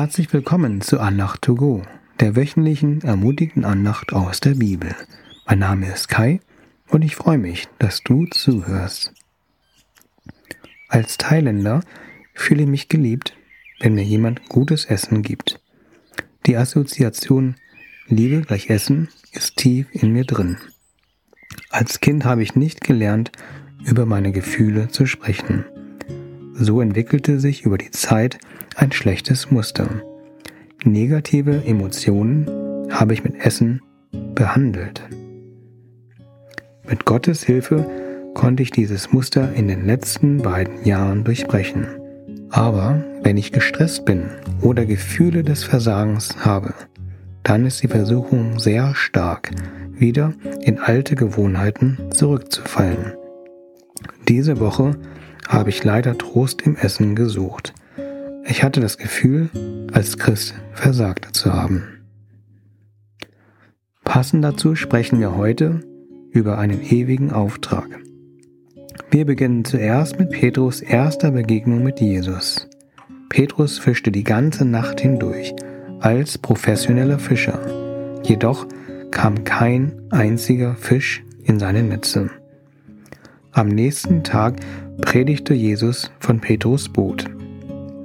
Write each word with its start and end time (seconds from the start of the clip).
Herzlich 0.00 0.32
willkommen 0.32 0.80
zu 0.80 1.00
Andacht 1.00 1.42
to 1.42 1.56
go, 1.56 1.82
der 2.20 2.36
wöchentlichen 2.36 3.02
ermutigenden 3.02 3.64
Andacht 3.64 4.12
aus 4.12 4.38
der 4.38 4.54
Bibel. 4.54 4.94
Mein 5.44 5.58
Name 5.58 5.92
ist 5.92 6.06
Kai 6.06 6.38
und 6.86 7.02
ich 7.02 7.16
freue 7.16 7.38
mich, 7.38 7.66
dass 7.80 8.04
du 8.04 8.26
zuhörst. 8.26 9.12
Als 10.86 11.16
Thailänder 11.16 11.80
fühle 12.32 12.62
ich 12.62 12.68
mich 12.68 12.88
geliebt, 12.88 13.36
wenn 13.80 13.94
mir 13.94 14.04
jemand 14.04 14.48
gutes 14.48 14.84
Essen 14.84 15.22
gibt. 15.22 15.60
Die 16.46 16.56
Assoziation 16.56 17.56
Liebe 18.06 18.42
gleich 18.42 18.70
Essen 18.70 19.08
ist 19.32 19.56
tief 19.56 19.88
in 19.90 20.12
mir 20.12 20.24
drin. 20.24 20.58
Als 21.70 21.98
Kind 21.98 22.24
habe 22.24 22.44
ich 22.44 22.54
nicht 22.54 22.82
gelernt, 22.82 23.32
über 23.84 24.06
meine 24.06 24.30
Gefühle 24.30 24.90
zu 24.90 25.06
sprechen. 25.06 25.64
So 26.60 26.80
entwickelte 26.80 27.38
sich 27.38 27.62
über 27.62 27.78
die 27.78 27.92
Zeit 27.92 28.38
ein 28.74 28.90
schlechtes 28.90 29.52
Muster. 29.52 29.88
Negative 30.82 31.62
Emotionen 31.64 32.48
habe 32.90 33.14
ich 33.14 33.22
mit 33.22 33.36
Essen 33.36 33.80
behandelt. 34.34 35.02
Mit 36.88 37.04
Gottes 37.04 37.44
Hilfe 37.44 37.88
konnte 38.34 38.64
ich 38.64 38.72
dieses 38.72 39.12
Muster 39.12 39.52
in 39.54 39.68
den 39.68 39.86
letzten 39.86 40.38
beiden 40.38 40.84
Jahren 40.84 41.22
durchbrechen. 41.22 41.86
Aber 42.50 43.04
wenn 43.22 43.36
ich 43.36 43.52
gestresst 43.52 44.04
bin 44.04 44.24
oder 44.60 44.84
Gefühle 44.84 45.44
des 45.44 45.62
Versagens 45.62 46.44
habe, 46.44 46.74
dann 47.44 47.66
ist 47.66 47.84
die 47.84 47.88
Versuchung 47.88 48.58
sehr 48.58 48.96
stark, 48.96 49.52
wieder 49.92 50.32
in 50.62 50.80
alte 50.80 51.14
Gewohnheiten 51.14 51.98
zurückzufallen. 52.12 53.12
Diese 54.26 54.58
Woche 54.58 54.96
habe 55.48 55.70
ich 55.70 55.82
leider 55.82 56.16
Trost 56.16 56.62
im 56.62 56.76
Essen 56.76 57.16
gesucht. 57.16 57.74
Ich 58.44 58.62
hatte 58.62 58.80
das 58.80 58.98
Gefühl, 58.98 59.50
als 59.92 60.18
Christ 60.18 60.54
versagt 60.72 61.34
zu 61.34 61.52
haben. 61.52 61.84
Passend 64.04 64.44
dazu 64.44 64.74
sprechen 64.74 65.20
wir 65.20 65.36
heute 65.36 65.80
über 66.30 66.58
einen 66.58 66.82
ewigen 66.82 67.32
Auftrag. 67.32 67.88
Wir 69.10 69.24
beginnen 69.24 69.64
zuerst 69.64 70.18
mit 70.18 70.30
Petrus 70.30 70.80
erster 70.80 71.30
Begegnung 71.30 71.82
mit 71.82 72.00
Jesus. 72.00 72.68
Petrus 73.28 73.78
fischte 73.78 74.10
die 74.10 74.24
ganze 74.24 74.64
Nacht 74.64 75.00
hindurch 75.00 75.54
als 76.00 76.38
professioneller 76.38 77.18
Fischer. 77.18 77.58
Jedoch 78.22 78.66
kam 79.10 79.44
kein 79.44 79.92
einziger 80.10 80.74
Fisch 80.76 81.24
in 81.42 81.58
seine 81.58 81.82
Netze. 81.82 82.30
Am 83.58 83.70
nächsten 83.70 84.22
Tag 84.22 84.60
predigte 85.00 85.52
Jesus 85.52 86.12
von 86.20 86.38
Petrus 86.38 86.88
Boot. 86.88 87.24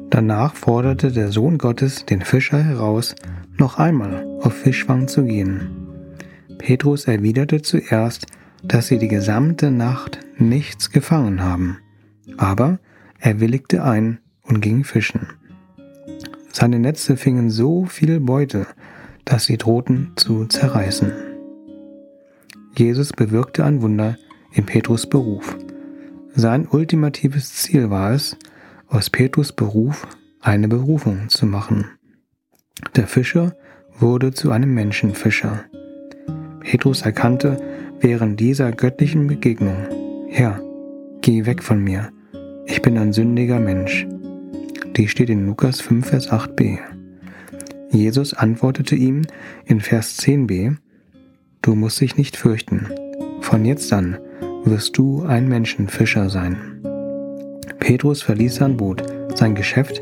Danach 0.10 0.56
forderte 0.56 1.12
der 1.12 1.32
Sohn 1.32 1.60
Gottes 1.60 2.08
den 2.08 2.24
Fischer 2.24 2.58
heraus, 2.58 3.14
noch 3.60 3.78
einmal 3.78 4.26
auf 4.42 4.54
Fischfang 4.54 5.08
zu 5.08 5.24
gehen. 5.24 5.70
Petrus 6.58 7.06
erwiderte 7.06 7.62
zuerst, 7.62 8.26
dass 8.64 8.88
sie 8.88 8.98
die 8.98 9.08
gesamte 9.08 9.70
Nacht 9.70 10.18
nichts 10.40 10.90
gefangen 10.90 11.44
haben. 11.44 11.78
Aber 12.38 12.80
er 13.20 13.40
willigte 13.40 13.84
ein 13.84 14.18
und 14.42 14.60
ging 14.60 14.84
fischen. 14.84 15.34
Seine 16.52 16.80
Netze 16.80 17.16
fingen 17.16 17.52
so 17.52 17.86
viel 17.86 18.20
Beute, 18.22 18.66
dass 19.24 19.46
sie 19.46 19.58
drohten 19.58 20.14
zu 20.16 20.48
zerreißen. 20.48 21.12
Jesus 22.76 23.14
bewirkte 23.14 23.64
ein 23.64 23.84
Wunder 23.84 24.18
in 24.54 24.66
Petrus 24.66 25.08
Beruf. 25.08 25.58
Sein 26.36 26.68
ultimatives 26.68 27.54
Ziel 27.54 27.90
war 27.90 28.14
es, 28.14 28.38
aus 28.88 29.10
Petrus 29.10 29.52
Beruf 29.52 30.08
eine 30.42 30.68
Berufung 30.68 31.30
zu 31.30 31.46
machen. 31.46 31.86
Der 32.96 33.08
Fischer 33.08 33.56
wurde 34.00 34.32
zu 34.32 34.52
einem 34.52 34.74
Menschenfischer. 34.74 35.66
Petrus 36.60 37.02
erkannte 37.02 37.58
während 38.00 38.40
dieser 38.40 38.72
göttlichen 38.72 39.28
Begegnung, 39.28 39.76
Herr, 40.30 40.62
geh 41.22 41.46
weg 41.46 41.64
von 41.64 41.84
mir, 41.84 42.12
ich 42.66 42.82
bin 42.82 42.98
ein 42.98 43.14
sündiger 43.14 43.60
Mensch. 43.60 44.08
Die 44.96 45.08
steht 45.08 45.30
in 45.30 45.46
Lukas 45.48 45.82
5, 45.82 46.08
Vers 46.08 46.32
8b. 46.32 46.78
Jesus 47.92 48.34
antwortete 48.34 48.96
ihm 48.96 49.24
in 49.66 49.80
Vers 49.80 50.20
10b, 50.20 50.78
Du 51.62 51.76
musst 51.76 52.02
dich 52.02 52.18
nicht 52.18 52.36
fürchten, 52.36 52.88
von 53.42 53.66
jetzt 53.66 53.94
an 53.94 54.18
wirst 54.66 54.98
du 54.98 55.24
ein 55.24 55.48
Menschenfischer 55.48 56.30
sein. 56.30 56.58
Petrus 57.80 58.22
verließ 58.22 58.56
sein 58.56 58.78
Boot, 58.78 59.04
sein 59.36 59.56
Geschäft 59.56 60.02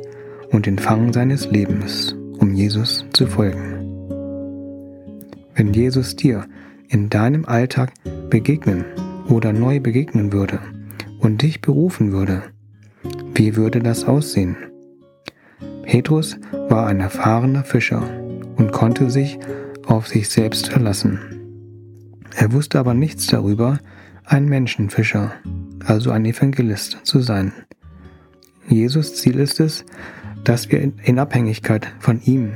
und 0.52 0.66
den 0.66 0.78
Fang 0.78 1.14
seines 1.14 1.50
Lebens, 1.50 2.16
um 2.38 2.54
Jesus 2.54 3.06
zu 3.14 3.28
folgen. 3.28 3.80
Wenn 5.56 5.74
Jesus 5.74 6.16
dir 6.16 6.46
in 6.90 7.10
deinem 7.10 7.46
Alltag 7.46 7.92
begegnen 8.30 8.86
oder 9.28 9.54
neu 9.54 9.80
begegnen 9.80 10.32
würde 10.32 10.60
und 11.20 11.42
dich 11.42 11.62
berufen 11.62 12.12
würde, 12.12 12.44
wie 13.34 13.56
würde 13.56 13.80
das 13.80 14.06
aussehen? 14.06 14.58
Petrus 15.84 16.38
war 16.70 16.88
ein 16.88 17.00
erfahrener 17.00 17.64
Fischer 17.64 18.04
und 18.58 18.72
konnte 18.72 19.10
sich 19.10 19.40
auf 19.86 20.08
sich 20.08 20.30
selbst 20.30 20.70
verlassen. 20.70 21.20
Er 22.36 22.54
wusste 22.54 22.80
aber 22.80 22.94
nichts 22.94 23.28
darüber, 23.28 23.80
ein 24.32 24.46
Menschenfischer, 24.46 25.34
also 25.86 26.12
ein 26.12 26.24
Evangelist 26.24 27.00
zu 27.04 27.20
sein. 27.20 27.52
Jesus 28.70 29.16
Ziel 29.16 29.38
ist 29.38 29.60
es, 29.60 29.84
dass 30.46 30.72
wir 30.72 30.80
in 31.04 31.20
Abhängigkeit 31.20 31.92
von 32.00 32.22
ihm 32.22 32.54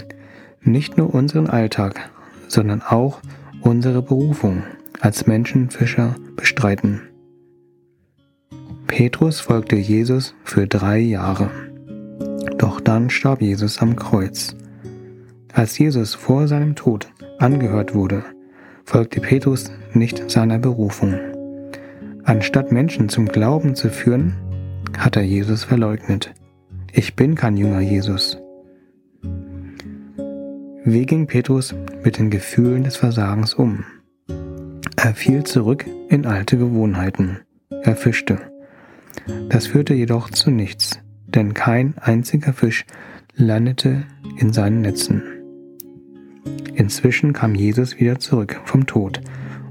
nicht 0.61 0.97
nur 0.97 1.13
unseren 1.13 1.47
Alltag, 1.47 2.09
sondern 2.47 2.81
auch 2.81 3.19
unsere 3.59 4.01
Berufung 4.01 4.63
als 5.01 5.27
Menschenfischer 5.27 6.15
bestreiten. 6.37 7.01
Petrus 8.87 9.41
folgte 9.41 9.75
Jesus 9.75 10.33
für 10.45 10.67
drei 10.67 10.99
Jahre. 10.99 11.51
Doch 12.57 12.79
dann 12.79 13.09
starb 13.09 13.41
Jesus 13.41 13.81
am 13.81 13.97
Kreuz. 13.97 14.55
Als 15.51 15.77
Jesus 15.77 16.15
vor 16.15 16.47
seinem 16.47 16.75
Tod 16.75 17.11
angehört 17.37 17.93
wurde, 17.93 18.23
folgte 18.85 19.19
Petrus 19.19 19.71
nicht 19.93 20.31
seiner 20.31 20.57
Berufung. 20.57 21.34
Anstatt 22.25 22.71
Menschen 22.71 23.07
zum 23.07 23.27
Glauben 23.27 23.75
zu 23.75 23.91
führen, 23.91 24.33
hat 24.97 25.15
er 25.15 25.21
Jesus 25.21 25.63
verleugnet. 25.63 26.33
Ich 26.91 27.15
bin 27.15 27.35
kein 27.35 27.55
Jünger 27.55 27.81
Jesus. 27.81 28.39
Wie 30.83 31.05
ging 31.05 31.27
Petrus 31.27 31.75
mit 32.03 32.17
den 32.17 32.31
Gefühlen 32.31 32.83
des 32.83 32.95
Versagens 32.95 33.53
um? 33.53 33.83
Er 34.95 35.13
fiel 35.13 35.43
zurück 35.43 35.85
in 36.09 36.25
alte 36.25 36.57
Gewohnheiten. 36.57 37.41
Er 37.83 37.95
fischte. 37.95 38.39
Das 39.49 39.67
führte 39.67 39.93
jedoch 39.93 40.31
zu 40.31 40.49
nichts, 40.49 40.99
denn 41.27 41.53
kein 41.53 41.93
einziger 41.99 42.53
Fisch 42.53 42.85
landete 43.35 44.03
in 44.37 44.51
seinen 44.51 44.81
Netzen. 44.81 45.21
Inzwischen 46.73 47.33
kam 47.33 47.53
Jesus 47.53 47.99
wieder 47.99 48.17
zurück 48.17 48.59
vom 48.65 48.87
Tod 48.87 49.21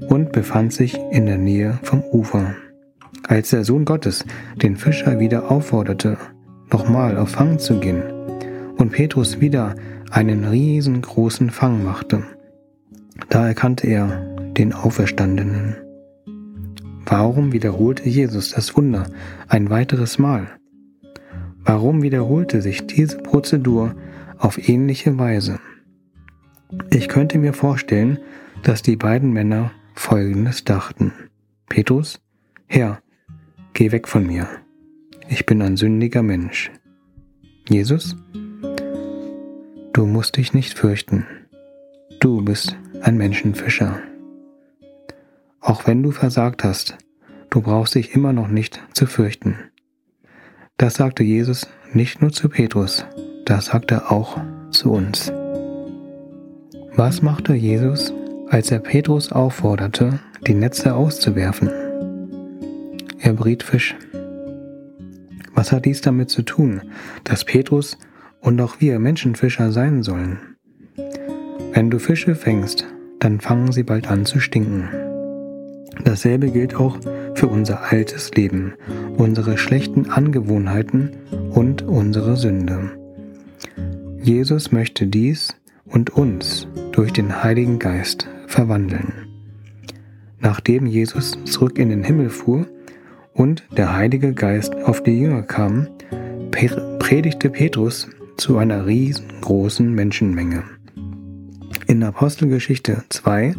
und 0.09 0.31
befand 0.31 0.73
sich 0.73 0.97
in 1.11 1.25
der 1.25 1.37
Nähe 1.37 1.79
vom 1.83 2.01
Ufer. 2.11 2.55
Als 3.27 3.49
der 3.49 3.63
Sohn 3.63 3.85
Gottes 3.85 4.25
den 4.61 4.75
Fischer 4.75 5.19
wieder 5.19 5.51
aufforderte, 5.51 6.17
nochmal 6.71 7.17
auf 7.17 7.29
Fang 7.29 7.59
zu 7.59 7.79
gehen, 7.79 8.03
und 8.77 8.91
Petrus 8.91 9.39
wieder 9.39 9.75
einen 10.11 10.45
riesengroßen 10.45 11.49
Fang 11.49 11.83
machte, 11.83 12.23
da 13.29 13.47
erkannte 13.47 13.87
er 13.87 14.35
den 14.57 14.73
Auferstandenen. 14.73 15.75
Warum 17.05 17.53
wiederholte 17.53 18.09
Jesus 18.09 18.51
das 18.51 18.75
Wunder 18.75 19.07
ein 19.47 19.69
weiteres 19.69 20.17
Mal? 20.17 20.47
Warum 21.63 22.01
wiederholte 22.01 22.61
sich 22.61 22.85
diese 22.87 23.17
Prozedur 23.17 23.95
auf 24.37 24.69
ähnliche 24.69 25.17
Weise? 25.17 25.59
Ich 26.89 27.07
könnte 27.07 27.37
mir 27.37 27.53
vorstellen, 27.53 28.19
dass 28.63 28.81
die 28.81 28.95
beiden 28.95 29.31
Männer 29.31 29.71
Folgendes 29.95 30.63
dachten. 30.63 31.13
Petrus, 31.67 32.21
Herr, 32.67 33.01
geh 33.73 33.91
weg 33.91 34.07
von 34.07 34.27
mir. 34.27 34.47
Ich 35.27 35.45
bin 35.45 35.61
ein 35.61 35.77
sündiger 35.77 36.21
Mensch. 36.21 36.71
Jesus, 37.67 38.15
du 39.93 40.05
musst 40.05 40.37
dich 40.37 40.53
nicht 40.53 40.77
fürchten. 40.77 41.25
Du 42.19 42.43
bist 42.43 42.77
ein 43.01 43.17
Menschenfischer. 43.17 43.99
Auch 45.61 45.87
wenn 45.87 46.03
du 46.03 46.11
versagt 46.11 46.63
hast, 46.63 46.97
du 47.49 47.61
brauchst 47.61 47.95
dich 47.95 48.13
immer 48.13 48.33
noch 48.33 48.47
nicht 48.47 48.83
zu 48.93 49.07
fürchten. 49.07 49.57
Das 50.77 50.95
sagte 50.95 51.23
Jesus 51.23 51.67
nicht 51.93 52.21
nur 52.21 52.31
zu 52.31 52.49
Petrus, 52.49 53.05
das 53.45 53.67
sagte 53.67 53.95
er 53.95 54.11
auch 54.11 54.39
zu 54.69 54.91
uns. 54.91 55.31
Was 56.95 57.21
machte 57.21 57.53
Jesus, 57.53 58.13
als 58.49 58.71
er 58.71 58.79
Petrus 58.79 59.31
aufforderte, 59.31 60.19
die 60.45 60.53
Netze 60.53 60.95
auszuwerfen? 60.95 61.69
Er 63.19 63.33
briet 63.33 63.63
Fisch. 63.63 63.95
Was 65.53 65.71
hat 65.71 65.85
dies 65.85 66.01
damit 66.01 66.29
zu 66.29 66.41
tun, 66.41 66.81
dass 67.23 67.45
Petrus 67.45 67.97
und 68.45 68.61
auch 68.61 68.79
wir 68.79 68.99
Menschenfischer 68.99 69.71
sein 69.71 70.03
sollen. 70.03 70.37
Wenn 71.73 71.89
du 71.89 71.97
Fische 71.97 72.35
fängst, 72.35 72.85
dann 73.19 73.41
fangen 73.41 73.71
sie 73.71 73.83
bald 73.83 74.07
an 74.07 74.25
zu 74.25 74.39
stinken. 74.39 74.87
Dasselbe 76.03 76.51
gilt 76.51 76.75
auch 76.75 76.99
für 77.33 77.47
unser 77.47 77.91
altes 77.91 78.31
Leben, 78.35 78.73
unsere 79.17 79.57
schlechten 79.57 80.11
Angewohnheiten 80.11 81.11
und 81.49 81.81
unsere 81.81 82.37
Sünde. 82.37 82.91
Jesus 84.21 84.71
möchte 84.71 85.07
dies 85.07 85.55
und 85.85 86.11
uns 86.11 86.67
durch 86.91 87.11
den 87.13 87.43
Heiligen 87.43 87.79
Geist 87.79 88.27
verwandeln. 88.47 89.27
Nachdem 90.39 90.85
Jesus 90.85 91.37
zurück 91.45 91.79
in 91.79 91.89
den 91.89 92.03
Himmel 92.03 92.29
fuhr 92.29 92.67
und 93.33 93.63
der 93.75 93.95
Heilige 93.95 94.33
Geist 94.33 94.75
auf 94.75 95.01
die 95.03 95.19
Jünger 95.19 95.41
kam, 95.41 95.87
predigte 96.99 97.49
Petrus 97.49 98.09
zu 98.37 98.57
einer 98.57 98.85
riesengroßen 98.85 99.93
Menschenmenge. 99.93 100.63
In 101.87 102.03
Apostelgeschichte 102.03 103.03
2, 103.09 103.55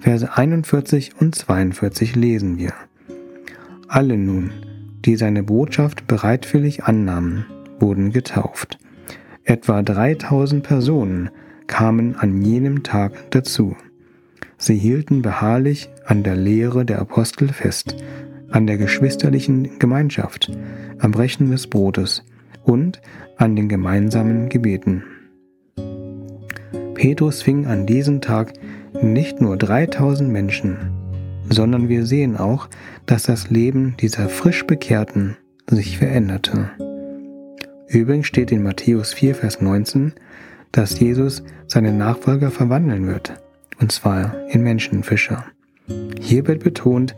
Verse 0.00 0.36
41 0.36 1.12
und 1.20 1.34
42 1.34 2.16
lesen 2.16 2.58
wir. 2.58 2.72
Alle 3.88 4.16
nun, 4.16 4.50
die 5.04 5.16
seine 5.16 5.42
Botschaft 5.42 6.06
bereitwillig 6.06 6.84
annahmen, 6.84 7.44
wurden 7.78 8.12
getauft. 8.12 8.78
Etwa 9.44 9.82
3000 9.82 10.62
Personen 10.62 11.30
kamen 11.66 12.16
an 12.16 12.42
jenem 12.42 12.82
Tag 12.82 13.30
dazu. 13.30 13.76
Sie 14.62 14.76
hielten 14.76 15.22
beharrlich 15.22 15.88
an 16.04 16.22
der 16.22 16.36
Lehre 16.36 16.84
der 16.84 16.98
Apostel 16.98 17.48
fest, 17.48 17.96
an 18.50 18.66
der 18.66 18.76
geschwisterlichen 18.76 19.78
Gemeinschaft, 19.78 20.52
am 20.98 21.12
Brechen 21.12 21.50
des 21.50 21.66
Brotes 21.66 22.22
und 22.62 23.00
an 23.38 23.56
den 23.56 23.70
gemeinsamen 23.70 24.50
Gebeten. 24.50 25.02
Petrus 26.92 27.40
fing 27.40 27.66
an 27.66 27.86
diesem 27.86 28.20
Tag 28.20 28.52
nicht 29.00 29.40
nur 29.40 29.56
3000 29.56 30.30
Menschen, 30.30 30.76
sondern 31.48 31.88
wir 31.88 32.04
sehen 32.04 32.36
auch, 32.36 32.68
dass 33.06 33.22
das 33.22 33.48
Leben 33.48 33.96
dieser 33.98 34.28
frisch 34.28 34.66
Bekehrten 34.66 35.38
sich 35.68 35.96
veränderte. 35.96 36.70
Übrigens 37.86 38.26
steht 38.26 38.52
in 38.52 38.62
Matthäus 38.62 39.14
4, 39.14 39.36
Vers 39.36 39.62
19, 39.62 40.12
dass 40.70 41.00
Jesus 41.00 41.42
seine 41.66 41.94
Nachfolger 41.94 42.50
verwandeln 42.50 43.06
wird, 43.06 43.40
und 43.80 43.92
zwar 43.92 44.34
in 44.48 44.62
Menschenfischer. 44.62 45.44
Hier 46.20 46.46
wird 46.46 46.62
betont, 46.62 47.16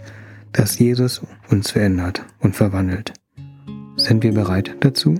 dass 0.52 0.78
Jesus 0.78 1.22
uns 1.50 1.70
verändert 1.70 2.24
und 2.40 2.56
verwandelt. 2.56 3.12
Sind 3.96 4.22
wir 4.22 4.32
bereit 4.32 4.76
dazu? 4.80 5.16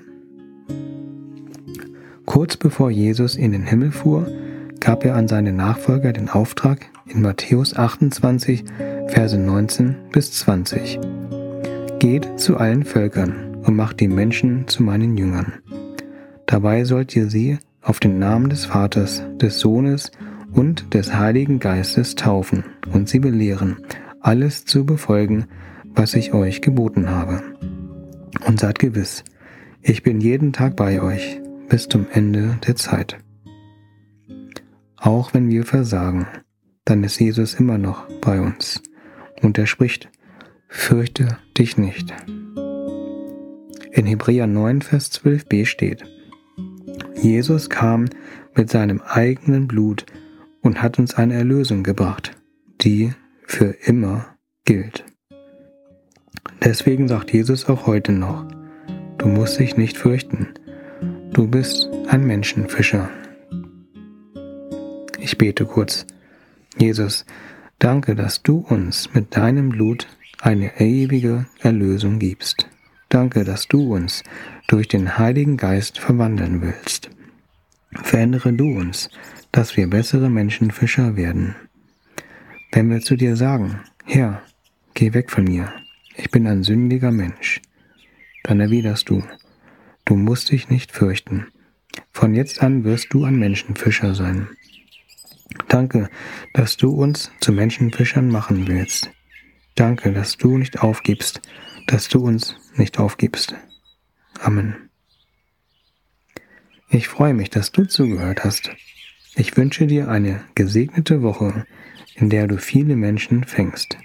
Kurz 2.25 2.57
bevor 2.57 2.91
Jesus 2.91 3.37
in 3.37 3.53
den 3.53 3.65
Himmel 3.65 3.91
fuhr, 3.91 4.27
gab 4.81 5.05
er 5.05 5.17
an 5.17 5.29
seine 5.29 5.53
Nachfolger 5.53 6.13
den 6.13 6.29
Auftrag 6.29 6.87
in 7.07 7.23
Matthäus 7.23 7.77
28, 7.77 8.65
Verse 9.09 9.37
19 9.37 9.97
bis 10.13 10.33
20. 10.33 10.99
Geht 11.99 12.39
zu 12.39 12.57
allen 12.57 12.85
Völkern 12.85 13.57
und 13.63 13.77
macht 13.77 14.01
die 14.01 14.09
Menschen 14.09 14.67
zu 14.69 14.83
meinen 14.83 15.17
Jüngern. 15.17 15.55
Dabei 16.47 16.85
sollt 16.85 17.15
ihr 17.15 17.29
sie 17.29 17.59
auf 17.83 18.01
den 18.01 18.19
Namen 18.19 18.49
des 18.49 18.65
Vaters, 18.67 19.23
des 19.37 19.61
Sohnes 19.61 20.11
und 20.53 20.95
des 20.95 21.15
Heiligen 21.15 21.59
Geistes 21.59 22.15
taufen 22.15 22.65
und 22.93 23.09
sie 23.09 23.19
belehren, 23.19 23.79
alles 24.21 24.65
zu 24.65 24.85
befolgen, 24.85 25.47
was 25.95 26.15
ich 26.15 26.33
euch 26.33 26.61
geboten 26.63 27.11
habe. 27.11 27.43
Und 28.47 28.61
seid 28.61 28.79
gewiss, 28.79 29.25
ich 29.81 30.03
bin 30.03 30.21
jeden 30.21 30.53
Tag 30.53 30.77
bei 30.77 31.03
euch 31.03 31.41
bis 31.69 31.89
zum 31.89 32.07
Ende 32.13 32.59
der 32.67 32.77
Zeit. 32.77 33.19
Auch 34.97 35.35
wenn 35.35 35.49
wir 35.49 35.65
versagen, 35.65 36.27
dann 36.85 37.03
ist 37.05 37.19
Jesus 37.19 37.55
immer 37.55 37.79
noch 37.79 38.09
bei 38.21 38.41
uns 38.41 38.83
und 39.41 39.59
er 39.59 39.67
spricht, 39.67 40.11
fürchte 40.69 41.39
dich 41.59 41.77
nicht. 41.77 42.15
In 43.91 44.07
Hebräer 44.07 44.47
9, 44.47 44.83
Vers 44.83 45.13
12b 45.13 45.67
steht, 45.67 46.05
Jesus 47.21 47.69
kam 47.69 48.07
mit 48.55 48.71
seinem 48.71 49.01
eigenen 49.01 49.69
Blut 49.69 50.07
und 50.63 50.81
hat 50.81 50.99
uns 50.99 51.15
eine 51.15 51.35
Erlösung 51.35 51.83
gebracht, 51.83 52.33
die 52.81 53.13
für 53.45 53.77
immer 53.85 54.37
gilt. 54.65 55.05
Deswegen 56.65 57.09
sagt 57.09 57.33
Jesus 57.33 57.69
auch 57.69 57.87
heute 57.87 58.13
noch, 58.13 58.47
du 59.19 59.29
musst 59.29 59.59
dich 59.59 59.77
nicht 59.77 59.97
fürchten, 59.99 60.49
du 61.33 61.49
bist 61.49 61.89
ein 62.09 62.25
Menschenfischer. 62.25 63.11
Ich 65.19 65.39
bete 65.39 65.67
kurz. 65.67 66.07
Jesus, 66.79 67.27
danke, 67.79 68.15
dass 68.15 68.43
du 68.43 68.59
uns 68.59 69.13
mit 69.15 69.37
deinem 69.37 69.69
Blut 69.69 70.07
eine 70.41 70.81
ewige 70.81 71.47
Erlösung 71.61 72.19
gibst. 72.19 72.69
Danke, 73.09 73.45
dass 73.45 73.69
du 73.69 73.95
uns 73.95 74.23
durch 74.69 74.89
den 74.89 75.19
Heiligen 75.19 75.57
Geist 75.57 75.99
verwandeln 75.99 76.63
willst. 76.63 77.11
Verändere 77.93 78.53
du 78.53 78.71
uns, 78.71 79.11
dass 79.53 79.77
wir 79.77 79.89
bessere 79.89 80.31
Menschenfischer 80.31 81.17
werden. 81.17 81.55
Wenn 82.73 82.91
wir 82.91 83.01
zu 83.01 83.17
dir 83.17 83.37
sagen, 83.37 83.81
Herr, 84.05 84.43
geh 84.95 85.13
weg 85.13 85.31
von 85.31 85.45
mir, 85.45 85.73
ich 86.17 86.31
bin 86.31 86.47
ein 86.47 86.63
sündiger 86.63 87.13
Mensch, 87.13 87.61
dann 88.45 88.61
erwiderst 88.61 89.11
du, 89.11 89.23
du 90.07 90.17
musst 90.17 90.51
dich 90.51 90.71
nicht 90.71 90.91
fürchten. 90.91 91.47
Von 92.11 92.35
jetzt 92.35 92.63
an 92.63 92.85
wirst 92.85 93.13
du 93.13 93.25
ein 93.25 93.39
Menschenfischer 93.39 94.15
sein. 94.15 94.49
Danke, 95.69 96.09
dass 96.55 96.79
du 96.79 96.91
uns 96.91 97.31
zu 97.41 97.53
Menschenfischern 97.53 98.29
machen 98.29 98.67
willst. 98.67 99.11
Danke, 99.75 100.13
dass 100.13 100.39
du 100.39 100.57
nicht 100.57 100.81
aufgibst, 100.81 101.43
dass 101.87 102.09
du 102.09 102.25
uns 102.25 102.57
nicht 102.77 102.99
aufgibst. 102.99 103.55
Amen. 104.41 104.89
Ich 106.89 107.09
freue 107.09 107.35
mich, 107.35 107.51
dass 107.51 107.73
du 107.73 107.87
zugehört 107.87 108.45
hast. 108.45 108.71
Ich 109.35 109.57
wünsche 109.57 109.87
dir 109.87 110.09
eine 110.09 110.45
gesegnete 110.55 111.23
Woche, 111.23 111.67
in 112.17 112.29
der 112.29 112.47
du 112.47 112.59
viele 112.59 112.97
Menschen 112.97 113.45
fängst, 113.45 113.97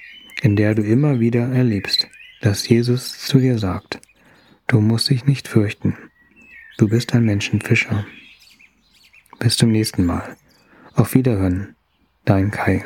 in 0.41 0.55
der 0.55 0.73
du 0.73 0.83
immer 0.83 1.19
wieder 1.19 1.47
erlebst, 1.49 2.07
dass 2.41 2.67
Jesus 2.67 3.19
zu 3.19 3.39
dir 3.39 3.59
sagt, 3.59 3.99
du 4.67 4.79
musst 4.79 5.09
dich 5.09 5.25
nicht 5.25 5.49
fürchten, 5.49 5.97
du 6.77 6.87
bist 6.87 7.13
ein 7.13 7.25
Menschenfischer. 7.25 8.05
Bis 9.39 9.57
zum 9.57 9.71
nächsten 9.71 10.05
Mal. 10.05 10.37
Auf 10.95 11.13
Wiederhören, 11.13 11.75
dein 12.23 12.49
Kai. 12.49 12.85